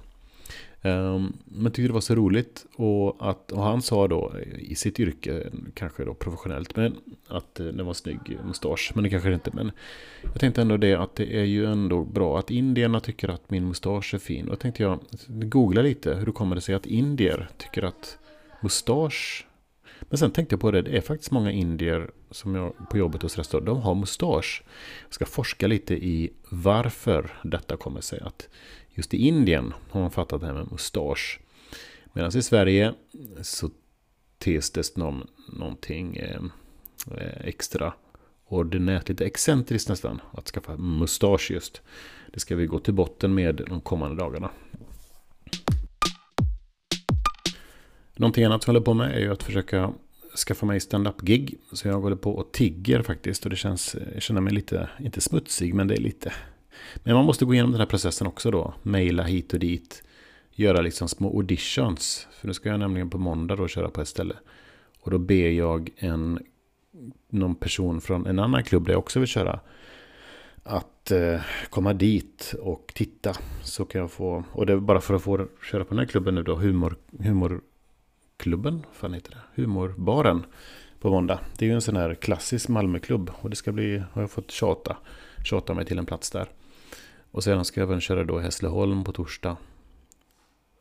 Ehm, 0.82 1.32
men 1.44 1.72
tyckte 1.72 1.88
det 1.88 1.92
var 1.92 2.00
så 2.00 2.14
roligt 2.14 2.66
och, 2.76 3.30
att, 3.30 3.52
och 3.52 3.62
han 3.62 3.82
sa 3.82 4.08
då 4.08 4.32
i 4.58 4.74
sitt 4.74 5.00
yrke, 5.00 5.46
kanske 5.74 6.04
då 6.04 6.14
professionellt, 6.14 6.76
men 6.76 6.96
att 7.28 7.54
det 7.54 7.82
var 7.82 7.92
snygg 7.92 8.38
mustasch. 8.46 8.92
Men 8.94 9.04
det 9.04 9.10
kanske 9.10 9.28
det 9.28 9.34
inte. 9.34 9.50
Men 9.54 9.72
jag 10.22 10.40
tänkte 10.40 10.62
ändå 10.62 10.76
det 10.76 10.94
att 10.94 11.16
det 11.16 11.36
är 11.36 11.44
ju 11.44 11.66
ändå 11.66 12.04
bra 12.04 12.38
att 12.38 12.50
indierna 12.50 13.00
tycker 13.00 13.28
att 13.28 13.50
min 13.50 13.68
mustasch 13.68 14.14
är 14.14 14.18
fin. 14.18 14.44
Och 14.44 14.50
då 14.50 14.56
tänkte 14.56 14.82
jag 14.82 14.98
googla 15.26 15.82
lite 15.82 16.14
hur 16.14 16.26
det 16.26 16.32
kommer 16.32 16.54
det 16.54 16.60
sig 16.60 16.74
att 16.74 16.86
indier 16.86 17.48
tycker 17.58 17.82
att 17.82 18.18
mustasch 18.60 19.46
men 20.08 20.18
sen 20.18 20.30
tänkte 20.30 20.52
jag 20.52 20.60
på 20.60 20.70
det, 20.70 20.82
det 20.82 20.96
är 20.96 21.00
faktiskt 21.00 21.30
många 21.30 21.52
indier 21.52 22.10
som 22.30 22.54
jag 22.54 22.72
på 22.90 22.98
jobbet 22.98 23.22
hos 23.22 23.38
restaurang, 23.38 23.64
de 23.64 23.80
har 23.80 23.94
mustasch. 23.94 24.62
Jag 25.04 25.14
ska 25.14 25.26
forska 25.26 25.66
lite 25.66 25.94
i 25.94 26.32
varför 26.48 27.30
detta 27.42 27.76
kommer 27.76 28.00
sig. 28.00 28.20
Att 28.20 28.48
Just 28.94 29.14
i 29.14 29.16
Indien 29.16 29.74
har 29.90 30.00
man 30.00 30.10
fattat 30.10 30.40
det 30.40 30.46
här 30.46 30.54
med 30.54 30.72
mustasch. 30.72 31.40
Medan 32.12 32.38
i 32.38 32.42
Sverige 32.42 32.94
så 33.42 33.70
tes 34.38 34.70
det 34.70 34.96
någon, 34.96 35.26
någonting 35.52 36.16
eh, 36.16 36.42
extra 37.40 37.92
ordinärt, 38.46 39.08
lite 39.08 39.24
excentriskt 39.24 39.88
nästan, 39.88 40.20
att 40.32 40.48
skaffa 40.48 40.76
mustasch 40.76 41.50
just. 41.50 41.82
Det 42.32 42.40
ska 42.40 42.56
vi 42.56 42.66
gå 42.66 42.78
till 42.78 42.94
botten 42.94 43.34
med 43.34 43.62
de 43.68 43.80
kommande 43.80 44.16
dagarna. 44.16 44.50
Någonting 48.16 48.44
annat 48.44 48.62
som 48.62 48.74
jag 48.74 48.80
håller 48.80 48.84
på 48.84 48.94
med 48.94 49.16
är 49.16 49.20
ju 49.20 49.32
att 49.32 49.42
försöka 49.42 49.92
skaffa 50.46 50.66
mig 50.66 50.80
stand-up-gig. 50.80 51.58
Så 51.72 51.88
jag 51.88 52.00
håller 52.00 52.16
på 52.16 52.32
och 52.32 52.52
tigger 52.52 53.02
faktiskt. 53.02 53.44
Och 53.44 53.50
det 53.50 53.56
känns, 53.56 53.96
jag 54.14 54.22
känner 54.22 54.40
mig 54.40 54.52
lite, 54.52 54.88
inte 55.00 55.20
smutsig, 55.20 55.74
men 55.74 55.88
det 55.88 55.94
är 55.94 56.00
lite 56.00 56.32
men 57.02 57.14
man 57.14 57.24
måste 57.24 57.44
gå 57.44 57.54
igenom 57.54 57.70
den 57.70 57.80
här 57.80 57.86
processen 57.86 58.26
också 58.26 58.50
då. 58.50 58.74
Maila 58.82 59.22
hit 59.22 59.52
och 59.52 59.58
dit. 59.58 60.02
Göra 60.52 60.80
liksom 60.80 61.08
små 61.08 61.36
auditions. 61.36 62.28
För 62.32 62.46
nu 62.46 62.54
ska 62.54 62.68
jag 62.68 62.80
nämligen 62.80 63.10
på 63.10 63.18
måndag 63.18 63.56
då 63.56 63.68
köra 63.68 63.88
på 63.88 64.00
ett 64.00 64.08
ställe. 64.08 64.34
Och 65.00 65.10
då 65.10 65.18
ber 65.18 65.50
jag 65.50 65.90
en, 65.96 66.38
någon 67.28 67.54
person 67.54 68.00
från 68.00 68.26
en 68.26 68.38
annan 68.38 68.64
klubb 68.64 68.86
där 68.86 68.92
jag 68.92 68.98
också 68.98 69.18
vill 69.18 69.28
köra. 69.28 69.60
Att 70.62 71.10
eh, 71.10 71.40
komma 71.70 71.92
dit 71.92 72.54
och 72.60 72.92
titta. 72.94 73.36
Så 73.62 73.84
kan 73.84 74.00
jag 74.00 74.10
få, 74.10 74.44
och 74.52 74.66
det 74.66 74.72
är 74.72 74.76
bara 74.76 75.00
för 75.00 75.14
att 75.14 75.22
få 75.22 75.46
köra 75.70 75.84
på 75.84 75.90
den 75.90 75.98
här 75.98 76.06
klubben 76.06 76.34
nu 76.34 76.42
då. 76.42 76.54
Humor, 76.54 76.96
humorklubben, 78.44 78.86
fan 78.92 79.14
heter 79.14 79.30
det? 79.30 79.62
Humorbaren 79.62 80.46
på 81.00 81.10
måndag. 81.10 81.40
Det 81.58 81.64
är 81.64 81.68
ju 81.68 81.74
en 81.74 81.80
sån 81.80 81.96
här 81.96 82.14
klassisk 82.14 82.68
Malmöklubb. 82.68 83.30
Och 83.40 83.50
det 83.50 83.56
ska 83.56 83.72
bli, 83.72 84.02
har 84.12 84.22
jag 84.22 84.30
fått 84.30 84.50
tjata, 84.50 84.96
tjata 85.44 85.74
mig 85.74 85.84
till 85.84 85.98
en 85.98 86.06
plats 86.06 86.30
där. 86.30 86.48
Och 87.30 87.44
sedan 87.44 87.64
ska 87.64 87.80
jag 87.80 87.88
även 87.88 88.00
köra 88.00 88.24
då 88.24 88.38
Hässleholm 88.38 89.04
på 89.04 89.12
torsdag. 89.12 89.56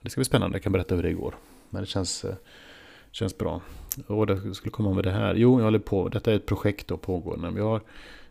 Det 0.01 0.09
ska 0.09 0.19
bli 0.19 0.25
spännande, 0.25 0.55
jag 0.55 0.63
kan 0.63 0.71
berätta 0.71 0.95
hur 0.95 1.03
det 1.03 1.13
går. 1.13 1.35
Men 1.69 1.81
det 1.81 1.87
känns, 1.87 2.25
eh, 2.25 2.35
känns 3.11 3.37
bra. 3.37 3.61
Och 4.07 4.27
det 4.27 4.55
skulle 4.55 4.71
komma 4.71 4.93
med 4.93 5.03
det 5.03 5.11
här. 5.11 5.35
Jo, 5.35 5.59
jag 5.59 5.65
håller 5.65 5.79
på. 5.79 6.09
Detta 6.09 6.31
är 6.31 6.35
ett 6.35 6.45
projekt 6.45 6.87
då 6.87 6.97
pågående. 6.97 7.51
Vi 7.51 7.61
har 7.61 7.81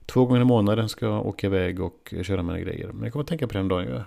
två 0.07 0.27
gånger 0.27 0.41
i 0.41 0.45
månaden 0.45 0.89
ska 0.89 1.07
jag 1.07 1.27
åka 1.27 1.47
iväg 1.47 1.81
och 1.81 2.15
köra 2.23 2.43
mina 2.43 2.61
grejer. 2.61 2.93
Men 2.93 3.03
jag 3.03 3.13
kommer 3.13 3.23
att 3.23 3.29
tänka 3.29 3.47
på 3.47 3.55
den 3.55 3.69
dagen. 3.69 3.89
Jag 3.89 4.05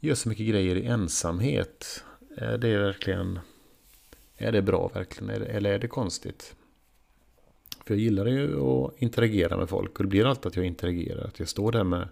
gör 0.00 0.14
så 0.14 0.28
mycket 0.28 0.46
grejer 0.46 0.76
i 0.76 0.86
ensamhet. 0.86 2.04
Eh, 2.38 2.52
det 2.52 2.68
Är 2.68 2.78
verkligen... 2.78 3.38
Är 4.42 4.52
det 4.52 4.62
bra 4.62 4.90
verkligen? 4.94 5.42
Eller 5.42 5.72
är 5.72 5.78
det 5.78 5.88
konstigt? 5.88 6.54
För 7.86 7.94
jag 7.94 8.00
gillar 8.00 8.26
ju 8.26 8.60
att 8.60 9.02
interagera 9.02 9.56
med 9.56 9.68
folk. 9.68 9.98
Och 9.98 10.04
det 10.04 10.08
blir 10.08 10.26
alltid 10.26 10.46
att 10.46 10.56
jag 10.56 10.66
interagerar. 10.66 11.24
Att 11.24 11.38
jag 11.38 11.48
står 11.48 11.72
där 11.72 11.84
med 11.84 12.08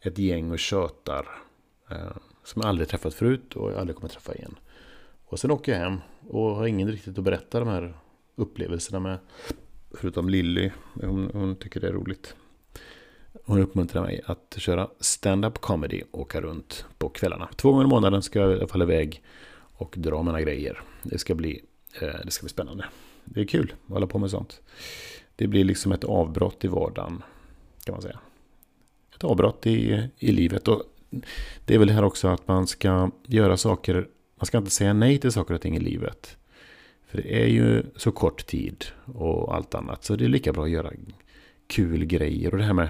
ett 0.00 0.18
gäng 0.18 0.50
och 0.50 0.58
tjötar. 0.58 1.28
Eh, 1.90 2.16
som 2.44 2.62
jag 2.62 2.68
aldrig 2.68 2.88
träffat 2.88 3.14
förut 3.14 3.56
och 3.56 3.72
jag 3.72 3.78
aldrig 3.78 3.96
kommer 3.96 4.08
träffa 4.08 4.34
igen. 4.34 4.58
Och 5.24 5.38
sen 5.38 5.50
åker 5.50 5.72
jag 5.72 5.78
hem 5.78 5.98
och 6.28 6.56
har 6.56 6.66
ingen 6.66 6.90
riktigt 6.90 7.18
att 7.18 7.24
berätta 7.24 7.60
de 7.60 7.68
här 7.68 7.94
upplevelserna 8.34 9.00
med. 9.00 9.18
Förutom 9.90 10.28
Lilly, 10.28 10.70
hon, 10.94 11.30
hon 11.32 11.56
tycker 11.56 11.80
det 11.80 11.88
är 11.88 11.92
roligt. 11.92 12.36
Hon 13.44 13.60
uppmuntrar 13.60 14.02
mig 14.02 14.20
att 14.26 14.54
köra 14.58 14.88
stand-up 15.00 15.58
comedy 15.58 16.02
och 16.10 16.20
åka 16.20 16.40
runt 16.40 16.86
på 16.98 17.08
kvällarna. 17.08 17.48
Två 17.56 17.70
gånger 17.70 17.84
i 17.84 17.88
månaden 17.88 18.22
ska 18.22 18.38
jag 18.38 18.52
i 18.52 18.54
alla 18.54 18.68
fall 18.68 18.82
iväg 18.82 19.22
och 19.74 19.94
dra 19.98 20.22
mina 20.22 20.40
grejer. 20.40 20.82
Det 21.02 21.18
ska 21.18 21.34
bli, 21.34 21.62
eh, 22.00 22.20
det 22.24 22.30
ska 22.30 22.44
bli 22.44 22.50
spännande. 22.50 22.84
Det 23.24 23.40
är 23.40 23.44
kul 23.44 23.74
att 23.86 23.92
hålla 23.92 24.06
på 24.06 24.18
med 24.18 24.30
sånt. 24.30 24.60
Det 25.36 25.46
blir 25.46 25.64
liksom 25.64 25.92
ett 25.92 26.04
avbrott 26.04 26.64
i 26.64 26.68
vardagen, 26.68 27.22
kan 27.84 27.92
man 27.92 28.02
säga. 28.02 28.18
Ett 29.14 29.24
avbrott 29.24 29.66
i, 29.66 30.08
i 30.18 30.32
livet. 30.32 30.68
Och 30.68 30.82
det 31.64 31.74
är 31.74 31.78
väl 31.78 31.88
det 31.88 31.94
här 31.94 32.04
också 32.04 32.28
att 32.28 32.48
man 32.48 32.66
ska 32.66 33.10
göra 33.26 33.56
saker, 33.56 34.08
man 34.36 34.46
ska 34.46 34.58
inte 34.58 34.70
säga 34.70 34.92
nej 34.92 35.18
till 35.18 35.32
saker 35.32 35.54
och 35.54 35.60
ting 35.60 35.76
i 35.76 35.80
livet. 35.80 36.36
För 37.06 37.22
det 37.22 37.42
är 37.42 37.46
ju 37.46 37.82
så 37.96 38.12
kort 38.12 38.46
tid 38.46 38.84
och 39.04 39.54
allt 39.54 39.74
annat. 39.74 40.04
Så 40.04 40.16
det 40.16 40.24
är 40.24 40.28
lika 40.28 40.52
bra 40.52 40.64
att 40.64 40.70
göra 40.70 40.92
kul 41.66 42.04
grejer. 42.04 42.50
Och 42.50 42.58
det 42.58 42.64
här 42.64 42.72
med 42.72 42.88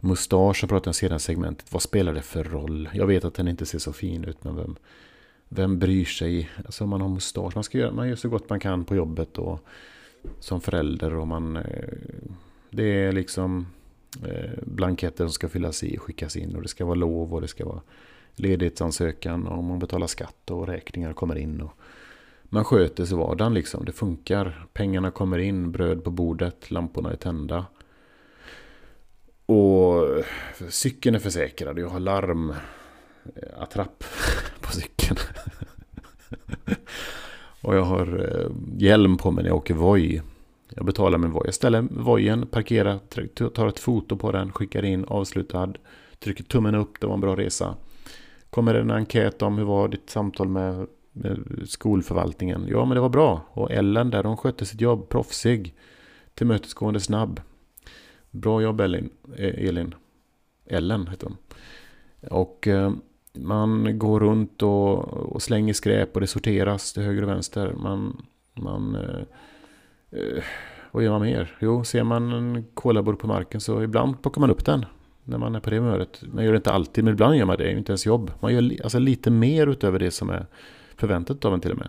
mustasch 0.00 0.56
som 0.56 0.68
pratade 0.68 0.90
om 0.90 0.94
sedan 0.94 1.20
segmentet. 1.20 1.72
Vad 1.72 1.82
spelar 1.82 2.14
det 2.14 2.22
för 2.22 2.44
roll? 2.44 2.88
Jag 2.94 3.06
vet 3.06 3.24
att 3.24 3.34
den 3.34 3.48
inte 3.48 3.66
ser 3.66 3.78
så 3.78 3.92
fin 3.92 4.24
ut. 4.24 4.44
Men 4.44 4.56
vem, 4.56 4.76
vem 5.54 5.78
bryr 5.78 6.04
sig? 6.04 6.50
Alltså 6.56 6.86
man 6.86 7.00
har 7.00 7.08
mustasch. 7.08 7.54
Man, 7.54 7.64
ska 7.64 7.78
göra, 7.78 7.92
man 7.92 8.08
gör 8.08 8.16
så 8.16 8.28
gott 8.28 8.50
man 8.50 8.60
kan 8.60 8.84
på 8.84 8.96
jobbet. 8.96 9.38
Och 9.38 9.66
som 10.40 10.60
förälder. 10.60 11.14
Och 11.14 11.26
man, 11.26 11.56
eh, 11.56 11.88
det 12.70 13.04
är 13.04 13.12
liksom 13.12 13.66
eh, 14.26 14.50
blanketter 14.62 15.24
som 15.24 15.32
ska 15.32 15.48
fyllas 15.48 15.84
i 15.84 15.98
och 15.98 16.02
skickas 16.02 16.36
in. 16.36 16.56
Och 16.56 16.62
det 16.62 16.68
ska 16.68 16.84
vara 16.84 16.94
lov 16.94 17.34
och 17.34 17.40
det 17.40 17.48
ska 17.48 17.64
vara 17.64 17.80
ledighetsansökan. 18.34 19.46
Och 19.46 19.64
man 19.64 19.78
betalar 19.78 20.06
skatt 20.06 20.50
och 20.50 20.66
räkningar 20.66 21.12
kommer 21.12 21.38
in. 21.38 21.60
Och 21.60 21.72
man 22.44 22.64
sköter 22.64 23.04
sig 23.04 23.16
vardagen 23.16 23.54
liksom. 23.54 23.84
Det 23.84 23.92
funkar. 23.92 24.66
Pengarna 24.72 25.10
kommer 25.10 25.38
in, 25.38 25.72
bröd 25.72 26.04
på 26.04 26.10
bordet, 26.10 26.70
lamporna 26.70 27.12
är 27.12 27.16
tända. 27.16 27.66
Och 29.46 30.24
cykeln 30.68 31.16
är 31.16 31.20
försäkrad. 31.20 31.78
Jag 31.78 31.88
har 31.88 32.00
larm 32.00 32.54
attrapp 33.56 34.04
på 34.60 34.72
cykeln. 34.72 35.16
och 37.62 37.76
jag 37.76 37.82
har 37.82 38.38
eh, 38.40 38.50
hjälm 38.78 39.16
på 39.16 39.30
mig 39.30 39.44
när 39.44 39.50
jag 39.50 39.56
åker 39.56 39.74
Voi. 39.74 40.22
Jag 40.74 40.86
betalar 40.86 41.18
med 41.18 41.30
Voi. 41.30 41.42
Jag 41.44 41.54
ställer 41.54 41.82
Voien, 41.90 42.46
parkerar, 42.46 42.98
tar 43.48 43.68
ett 43.68 43.78
foto 43.78 44.16
på 44.16 44.32
den, 44.32 44.52
skickar 44.52 44.84
in 44.84 45.04
avslutad. 45.04 45.72
Trycker 46.18 46.44
tummen 46.44 46.74
upp, 46.74 47.00
det 47.00 47.06
var 47.06 47.14
en 47.14 47.20
bra 47.20 47.36
resa. 47.36 47.76
Kommer 48.50 48.74
en 48.74 48.90
enkät 48.90 49.42
om 49.42 49.58
hur 49.58 49.64
var 49.64 49.88
ditt 49.88 50.10
samtal 50.10 50.48
med 50.48 50.86
skolförvaltningen. 51.64 52.66
Ja, 52.68 52.84
men 52.84 52.94
det 52.94 53.00
var 53.00 53.08
bra. 53.08 53.40
Och 53.52 53.70
Ellen 53.70 54.10
där, 54.10 54.24
hon 54.24 54.36
skötte 54.36 54.66
sitt 54.66 54.80
jobb, 54.80 55.08
proffsig. 55.08 55.74
Tillmötesgående, 56.34 57.00
snabb. 57.00 57.40
Bra 58.30 58.62
jobb 58.62 58.80
Elin. 58.80 59.10
Eh, 59.36 59.68
Elin. 59.68 59.94
Ellen 60.66 61.06
heter 61.06 61.26
hon. 61.26 61.36
Och 62.30 62.68
eh, 62.68 62.92
man 63.38 63.98
går 63.98 64.20
runt 64.20 64.62
och, 64.62 64.98
och, 65.08 65.42
slänger 65.42 65.74
skräp 65.74 66.14
och 66.14 66.20
det 66.20 66.26
sorteras 66.26 66.92
till 66.92 67.02
höger 67.02 67.22
och 67.22 67.28
vänster. 67.28 67.72
Man, 67.72 68.26
man 68.54 68.94
eh, 68.94 70.20
eh 70.20 70.42
vad 70.90 71.04
gör 71.04 71.10
man 71.10 71.22
mer? 71.22 71.56
Jo, 71.60 71.84
ser 71.84 72.04
man 72.04 72.32
en 72.32 72.64
kolaburk 72.74 73.18
på 73.18 73.26
marken 73.26 73.60
så 73.60 73.82
ibland 73.82 74.22
plockar 74.22 74.40
man 74.40 74.50
upp 74.50 74.64
den. 74.64 74.84
När 75.24 75.38
man 75.38 75.54
är 75.54 75.60
på 75.60 75.70
det 75.70 75.76
humöret. 75.76 76.22
Man 76.32 76.44
gör 76.44 76.52
det 76.52 76.56
inte 76.56 76.72
alltid, 76.72 77.04
men 77.04 77.12
ibland 77.12 77.36
gör 77.36 77.44
man 77.44 77.56
det. 77.56 77.64
Det 77.64 77.70
är 77.70 77.76
inte 77.76 77.92
ens 77.92 78.06
jobb. 78.06 78.30
Man 78.40 78.54
gör 78.54 78.82
alltså 78.82 78.98
lite 78.98 79.30
mer 79.30 79.66
utöver 79.66 79.98
det 79.98 80.10
som 80.10 80.30
är 80.30 80.46
förväntat 80.96 81.44
av 81.44 81.54
en 81.54 81.60
till 81.60 81.70
och 81.70 81.78
med. 81.78 81.88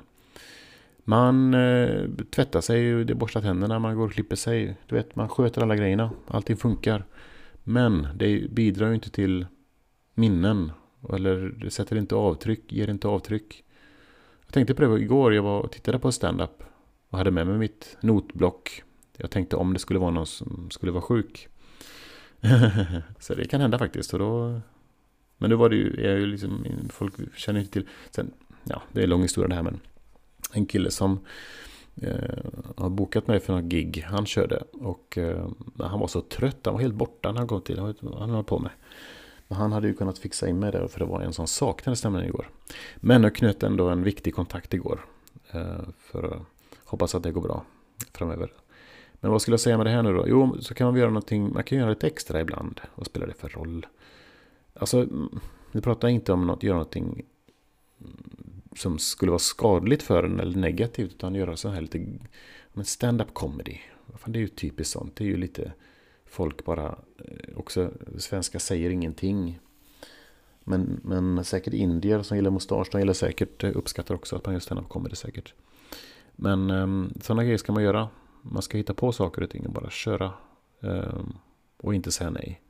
Man 1.03 1.53
eh, 1.53 2.09
tvättar 2.35 2.61
sig, 2.61 3.05
det 3.05 3.15
borstar 3.15 3.41
tänderna, 3.41 3.79
man 3.79 3.95
går 3.95 4.05
och 4.05 4.13
klipper 4.13 4.35
sig. 4.35 4.77
Du 4.87 4.95
vet, 4.95 5.15
man 5.15 5.29
sköter 5.29 5.61
alla 5.61 5.75
grejerna. 5.75 6.11
Allting 6.27 6.57
funkar. 6.57 7.05
Men 7.63 8.07
det 8.15 8.51
bidrar 8.51 8.87
ju 8.87 8.93
inte 8.93 9.09
till 9.09 9.45
minnen. 10.13 10.71
Eller 11.09 11.55
det 11.59 11.71
sätter 11.71 11.95
inte 11.95 12.15
avtryck, 12.15 12.71
ger 12.71 12.89
inte 12.89 13.07
avtryck. 13.07 13.63
Jag 14.45 14.53
tänkte 14.53 14.73
på 14.73 14.81
det 14.81 15.01
igår, 15.01 15.33
jag 15.33 15.43
var 15.43 15.61
och 15.61 15.71
tittade 15.71 15.99
på 15.99 16.11
stand-up. 16.11 16.63
Och 17.09 17.17
hade 17.17 17.31
med 17.31 17.47
mig 17.47 17.57
mitt 17.57 17.97
notblock. 18.01 18.83
Jag 19.17 19.31
tänkte 19.31 19.55
om 19.55 19.73
det 19.73 19.79
skulle 19.79 19.99
vara 19.99 20.11
någon 20.11 20.25
som 20.25 20.69
skulle 20.71 20.91
vara 20.91 21.01
sjuk. 21.01 21.47
så 23.19 23.33
det 23.35 23.45
kan 23.45 23.61
hända 23.61 23.79
faktiskt. 23.79 24.13
Och 24.13 24.19
då, 24.19 24.61
men 25.37 25.49
nu 25.49 25.55
var 25.55 25.69
det 25.69 25.75
ju, 25.75 25.95
jag 25.97 26.13
är 26.13 26.17
ju 26.17 26.25
liksom, 26.25 26.65
folk 26.89 27.13
känner 27.35 27.59
inte 27.59 27.71
till. 27.71 27.87
Sen 28.11 28.33
ja, 28.63 28.81
det 28.91 28.99
är 28.99 29.03
en 29.03 29.09
lång 29.09 29.21
historia 29.21 29.47
det 29.47 29.55
här 29.55 29.63
men 29.63 29.79
en 30.53 30.65
kille 30.65 30.91
som 30.91 31.19
eh, 31.95 32.51
har 32.77 32.89
bokat 32.89 33.27
mig 33.27 33.39
för 33.39 33.53
något 33.53 33.63
gig. 33.63 34.05
Han 34.07 34.25
körde 34.25 34.63
och 34.71 35.17
eh, 35.17 35.47
han 35.79 35.99
var 35.99 36.07
så 36.07 36.21
trött. 36.21 36.59
Han 36.63 36.73
var 36.73 36.81
helt 36.81 36.95
borta 36.95 37.31
när 37.31 37.39
han 37.39 37.47
kom 37.47 37.61
till. 37.61 37.79
Han 37.79 38.29
höll 38.29 38.43
på 38.43 38.59
med. 38.59 38.71
Men 39.47 39.57
han 39.57 39.71
hade 39.71 39.87
ju 39.87 39.93
kunnat 39.93 40.17
fixa 40.17 40.47
in 40.47 40.59
mig 40.59 40.71
där 40.71 40.87
för 40.87 40.99
det 40.99 41.05
var 41.05 41.21
en 41.21 41.33
sån 41.33 41.47
saknade 41.47 41.95
stämningen 41.95 42.27
igår. 42.27 42.49
Men 42.95 43.23
jag 43.23 43.35
knöt 43.35 43.63
ändå 43.63 43.89
en 43.89 44.03
viktig 44.03 44.35
kontakt 44.35 44.73
igår. 44.73 45.05
Eh, 45.51 45.81
för 45.99 46.23
att 46.23 46.41
hoppas 46.85 47.15
att 47.15 47.23
det 47.23 47.31
går 47.31 47.41
bra 47.41 47.65
framöver. 48.13 48.53
Men 49.13 49.31
vad 49.31 49.41
skulle 49.41 49.53
jag 49.53 49.59
säga 49.61 49.77
med 49.77 49.85
det 49.85 49.91
här 49.91 50.03
nu 50.03 50.13
då? 50.13 50.25
Jo, 50.27 50.57
så 50.61 50.73
kan 50.73 50.87
man 50.87 50.95
göra 50.95 51.09
någonting. 51.09 51.53
Man 51.53 51.63
kan 51.63 51.77
göra 51.77 51.89
lite 51.89 52.07
extra 52.07 52.41
ibland. 52.41 52.81
Vad 52.95 53.05
spelar 53.05 53.27
det 53.27 53.33
för 53.33 53.49
roll? 53.49 53.85
Alltså, 54.73 55.07
nu 55.71 55.81
pratar 55.81 56.07
jag 56.07 56.15
inte 56.15 56.33
om 56.33 56.49
att 56.49 56.63
göra 56.63 56.75
någonting 56.75 57.25
mm, 58.01 58.23
som 58.75 58.99
skulle 58.99 59.31
vara 59.31 59.39
skadligt 59.39 60.03
för 60.03 60.23
en 60.23 60.39
eller 60.39 60.57
negativt 60.57 61.11
utan 61.11 61.35
göra 61.35 61.57
så 61.57 61.69
här 61.69 61.81
lite 61.81 62.05
stand-up 62.83 63.33
comedy. 63.33 63.77
Det 64.25 64.39
är 64.39 64.41
ju 64.41 64.47
typiskt 64.47 64.93
sånt. 64.93 65.15
Det 65.15 65.23
är 65.23 65.27
ju 65.27 65.37
lite 65.37 65.73
folk 66.33 66.65
bara 66.65 66.95
eh, 67.17 67.57
också 67.57 67.91
svenskar 68.17 68.59
säger 68.59 68.89
ingenting. 68.89 69.59
Men, 70.63 70.99
men 71.03 71.43
säkert 71.43 71.73
indier 71.73 72.21
som 72.21 72.37
gillar 72.37 72.51
mustasch, 72.51 72.87
de 72.91 72.99
gillar 72.99 73.13
säkert, 73.13 73.63
eh, 73.63 73.71
uppskattar 73.75 74.15
också 74.15 74.35
att 74.35 74.45
man 74.45 74.53
gör 74.53 74.59
standup 74.59 74.89
comedy 74.89 75.15
säkert. 75.15 75.53
Men 76.35 76.69
ehm, 76.69 76.81
um, 76.81 77.13
sådana 77.21 77.43
grejer 77.43 77.57
ska 77.57 77.71
man 77.71 77.83
göra. 77.83 78.09
Man 78.41 78.61
ska 78.61 78.77
hitta 78.77 78.93
på 78.93 79.11
saker 79.11 79.43
och 79.43 79.49
ting 79.49 79.65
och 79.65 79.73
bara 79.73 79.89
köra. 79.89 80.33
Um, 80.79 81.37
och 81.77 81.95
inte 81.95 82.11
säga 82.11 82.29
nej 82.29 82.61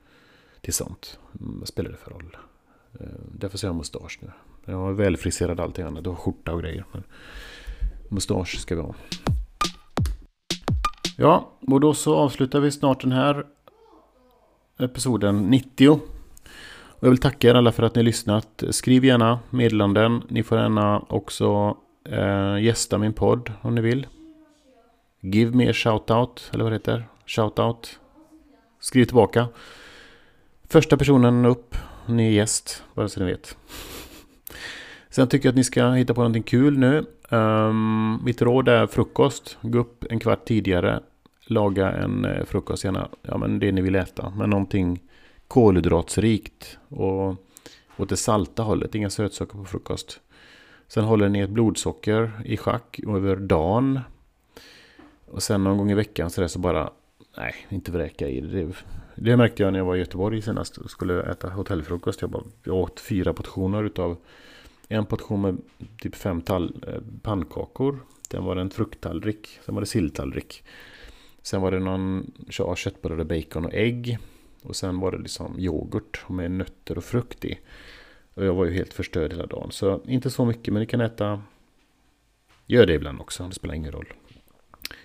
till 0.61 0.73
sånt. 0.73 1.19
Vad 1.31 1.67
spelar 1.67 1.91
det 1.91 1.97
för 1.97 2.11
roll? 2.11 2.37
Uh, 3.01 3.07
därför 3.31 3.57
säger 3.57 3.69
jag 3.69 3.77
mustasch 3.77 4.19
nu. 4.21 4.31
Jag 4.65 4.77
har 4.77 4.93
välfriserad 4.93 5.59
allting 5.59 5.85
annat. 5.85 6.03
Du 6.03 6.09
har 6.09 6.17
skjorta 6.17 6.53
och 6.53 6.61
grejer. 6.61 6.85
Men 6.91 7.03
mustasch 8.09 8.59
ska 8.59 8.75
vi 8.75 8.81
ha. 8.81 8.95
Ja, 11.17 11.51
och 11.67 11.79
då 11.79 11.93
så 11.93 12.15
avslutar 12.15 12.59
vi 12.59 12.71
snart 12.71 13.01
den 13.01 13.11
här 13.11 13.45
episoden 14.79 15.49
90. 15.49 15.99
Och 17.03 17.03
jag 17.03 17.09
vill 17.09 17.19
tacka 17.19 17.49
er 17.49 17.55
alla 17.55 17.71
för 17.71 17.83
att 17.83 17.95
ni 17.95 17.99
har 17.99 18.05
lyssnat. 18.05 18.63
Skriv 18.69 19.05
gärna 19.05 19.39
meddelanden. 19.49 20.21
Ni 20.27 20.43
får 20.43 20.57
gärna 20.57 20.99
också 20.99 21.77
eh, 22.09 22.61
gästa 22.61 22.97
min 22.97 23.13
podd 23.13 23.51
om 23.61 23.75
ni 23.75 23.81
vill. 23.81 24.07
Give 25.19 25.57
me 25.57 25.69
a 25.69 25.73
shoutout, 25.73 26.49
eller 26.53 26.63
vad 26.63 26.71
det 26.71 26.75
heter. 26.75 27.07
Shoutout. 27.25 27.99
Skriv 28.79 29.05
tillbaka. 29.05 29.47
Första 30.69 30.97
personen 30.97 31.45
upp, 31.45 31.75
ni 32.05 32.27
är 32.27 32.31
gäst, 32.31 32.83
bara 32.93 33.09
så 33.09 33.19
ni 33.19 33.25
vet. 33.25 33.57
Sen 35.09 35.27
tycker 35.27 35.47
jag 35.47 35.51
att 35.51 35.57
ni 35.57 35.63
ska 35.63 35.91
hitta 35.91 36.13
på 36.13 36.21
någonting 36.21 36.43
kul 36.43 36.77
nu. 36.77 37.05
Um, 37.33 38.19
mitt 38.25 38.41
råd 38.41 38.67
är 38.67 38.87
frukost. 38.87 39.57
Gå 39.61 39.79
upp 39.79 40.05
en 40.09 40.19
kvart 40.19 40.45
tidigare. 40.45 40.99
Laga 41.45 41.91
en 41.91 42.25
eh, 42.25 42.45
frukost, 42.45 42.83
gärna 42.83 43.09
ja, 43.21 43.37
men 43.37 43.59
det 43.59 43.71
ni 43.71 43.81
vill 43.81 43.95
äta. 43.95 44.33
Men 44.37 44.49
någonting 44.49 44.99
kolhydratsrikt. 45.47 46.77
Och 46.89 47.35
åt 47.97 48.09
det 48.09 48.17
salta 48.17 48.63
hållet. 48.63 48.95
Inga 48.95 49.09
sötsaker 49.09 49.57
på 49.57 49.65
frukost. 49.65 50.19
Sen 50.87 51.03
håller 51.03 51.29
ni 51.29 51.39
ett 51.39 51.49
blodsocker 51.49 52.31
i 52.45 52.57
schack 52.57 52.99
över 53.07 53.35
dagen. 53.35 53.99
Och 55.25 55.43
sen 55.43 55.63
någon 55.63 55.77
gång 55.77 55.91
i 55.91 55.95
veckan 55.95 56.29
så, 56.29 56.47
så 56.47 56.59
bara... 56.59 56.89
Nej, 57.37 57.55
inte 57.69 57.91
vräka 57.91 58.27
i 58.27 58.41
det. 58.41 58.73
Det 59.15 59.37
märkte 59.37 59.63
jag 59.63 59.71
när 59.71 59.79
jag 59.79 59.85
var 59.85 59.95
i 59.95 59.99
Göteborg 59.99 60.41
senast 60.41 60.77
och 60.77 60.91
skulle 60.91 61.23
äta 61.23 61.49
hotellfrukost. 61.49 62.21
Jag, 62.21 62.29
bara, 62.29 62.43
jag 62.63 62.75
åt 62.75 62.99
fyra 62.99 63.33
portioner 63.33 63.83
utav 63.83 64.17
en 64.87 65.05
portion 65.05 65.41
med 65.41 65.57
typ 65.97 66.15
fem 66.15 66.41
tall, 66.41 66.83
eh, 66.87 67.01
pannkakor. 67.21 67.99
Sen 68.31 68.43
var 68.43 68.55
det 68.55 68.61
en 68.61 68.69
frukttallrik. 68.69 69.59
Sen 69.65 69.75
var 69.75 69.81
det 69.81 69.87
silltallrik. 69.87 70.63
Sen 71.41 71.61
var 71.61 71.71
det 71.71 71.79
någon 71.79 72.31
köttbullar, 72.75 73.23
bacon 73.23 73.65
och 73.65 73.73
ägg. 73.73 74.17
Och 74.63 74.75
sen 74.75 74.99
var 74.99 75.11
det 75.11 75.17
liksom 75.17 75.59
yoghurt 75.59 76.29
med 76.29 76.51
nötter 76.51 76.97
och 76.97 77.03
frukt 77.03 77.45
i. 77.45 77.59
Och 78.33 78.45
jag 78.45 78.53
var 78.53 78.65
ju 78.65 78.71
helt 78.71 78.93
förstörd 78.93 79.31
hela 79.31 79.45
dagen. 79.45 79.71
Så 79.71 80.01
inte 80.07 80.29
så 80.29 80.45
mycket, 80.45 80.73
men 80.73 80.79
ni 80.79 80.85
kan 80.85 81.01
äta... 81.01 81.41
Gör 82.65 82.85
det 82.85 82.93
ibland 82.93 83.21
också, 83.21 83.47
det 83.47 83.53
spelar 83.55 83.75
ingen 83.75 83.91
roll. 83.91 84.13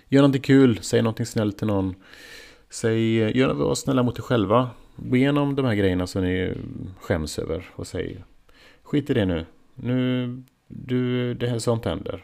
Gör 0.07 0.21
någonting 0.21 0.41
kul, 0.41 0.79
säg 0.81 1.01
någonting 1.01 1.25
snällt 1.25 1.57
till 1.57 1.67
någon. 1.67 1.95
Säg, 2.69 3.15
gör, 3.37 3.53
var 3.53 3.75
snälla 3.75 4.03
mot 4.03 4.19
er 4.19 4.23
själva. 4.23 4.69
Gå 4.95 5.15
igenom 5.15 5.55
de 5.55 5.65
här 5.65 5.75
grejerna 5.75 6.07
som 6.07 6.23
ni 6.23 6.53
skäms 6.99 7.39
över 7.39 7.69
och 7.75 7.87
säg 7.87 8.23
skit 8.83 9.09
i 9.09 9.13
det 9.13 9.25
nu. 9.25 9.45
Nu, 9.83 10.43
du, 10.67 11.33
det 11.33 11.47
här 11.47 11.59
sånt 11.59 11.85
händer. 11.85 12.23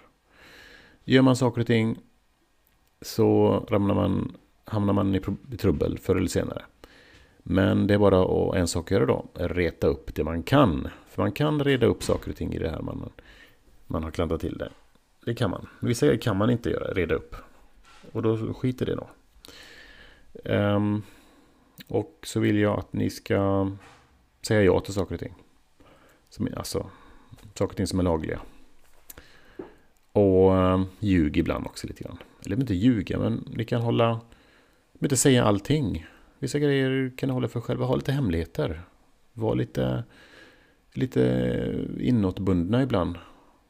Gör 1.04 1.22
man 1.22 1.36
saker 1.36 1.62
och 1.62 1.68
ting 1.68 1.98
så 3.02 3.60
ramlar 3.70 3.96
man, 3.96 4.38
hamnar 4.66 4.94
man 4.94 5.16
i, 5.16 5.22
i 5.52 5.58
trubbel 5.58 6.00
förr 6.00 6.16
eller 6.16 6.28
senare. 6.28 6.62
Men 7.44 7.88
det 7.88 7.94
är 7.94 7.98
bara 7.98 8.24
att, 8.24 8.56
en 8.56 8.68
sak 8.68 8.86
att 8.86 8.92
göra 8.92 9.06
då, 9.06 9.26
reta 9.34 9.88
upp 9.88 10.16
det 10.16 10.24
man 10.24 10.44
kan. 10.44 10.88
För 11.10 11.22
man 11.22 11.32
kan 11.32 11.64
reda 11.64 11.86
upp 11.86 12.04
saker 12.04 12.32
och 12.32 12.38
ting 12.38 12.54
i 12.54 12.60
det 12.60 12.70
här 12.70 12.82
man, 12.82 13.10
man 13.88 14.04
har 14.04 14.12
klantat 14.12 14.42
till 14.42 14.58
det. 14.58 14.70
Det 15.26 15.36
kan 15.36 15.52
man. 15.52 15.68
Vissa 15.80 16.06
grejer 16.06 16.22
kan 16.22 16.38
man 16.38 16.50
inte 16.50 16.70
göra, 16.70 16.94
reda 16.94 17.16
upp. 17.16 17.36
Och 18.12 18.22
då 18.22 18.54
skiter 18.54 18.86
det 18.86 18.96
då. 18.96 19.08
Um, 20.52 21.04
och 21.88 22.20
så 22.24 22.40
vill 22.40 22.58
jag 22.58 22.80
att 22.80 22.94
ni 22.94 23.10
ska 23.10 23.72
säga 24.48 24.64
ja 24.64 24.80
till 24.80 24.94
saker 24.94 25.14
och 25.14 25.20
ting. 25.20 25.34
Som, 26.30 26.50
alltså, 26.58 26.90
saker 27.58 27.74
och 27.74 27.78
ting 27.78 27.88
som 27.88 28.00
är 28.00 28.04
lagliga. 28.04 28.40
Och 30.12 30.58
eh, 30.58 30.84
ljug 31.00 31.38
ibland 31.38 31.66
också 31.66 31.88
lite 31.88 32.04
grann. 32.04 32.18
Eller 32.46 32.60
inte 32.60 32.74
ljuga, 32.74 33.20
men 33.20 33.48
ni 33.56 33.66
kan 33.66 33.82
hålla... 33.82 34.14
Ni 34.94 35.06
Inte 35.06 35.18
säga 35.18 35.44
allting. 35.44 36.06
Vissa 36.40 36.60
grejer 36.60 37.12
kan 37.18 37.30
ni 37.30 37.34
hålla 37.34 37.48
för 37.48 37.62
själva. 37.62 37.86
Ha 37.86 37.96
lite 37.96 38.12
hemligheter. 38.12 38.82
Var 39.34 39.56
lite, 39.56 40.04
lite 40.94 41.86
inåtbundna 42.00 42.84
ibland. 42.84 43.18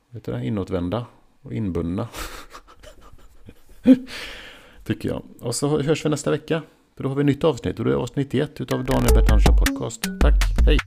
Vet 0.10 0.24
du 0.24 0.32
det? 0.32 0.46
Inåtvända 0.46 1.06
och 1.42 1.54
inbundna. 1.54 2.08
Tycker 4.84 5.10
jag. 5.10 5.24
Och 5.40 5.56
så 5.56 5.82
hörs 5.82 6.06
vi 6.06 6.10
nästa 6.10 6.32
vecka. 6.32 6.62
För 6.96 7.04
då 7.04 7.10
har 7.10 7.16
vi 7.16 7.22
ett 7.22 7.26
nytt 7.26 7.44
avsnitt 7.44 7.80
och 7.80 7.86
det 7.86 7.92
är 7.92 7.96
avsnitt 7.96 8.34
91 8.34 8.62
utav 8.62 8.86
Daniel 8.86 9.14
Bertansson 9.14 9.58
Podcast. 9.58 10.04
Tack, 10.22 10.34
hej! 10.66 10.85